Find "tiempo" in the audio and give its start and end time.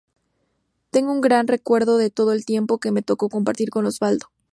2.43-2.79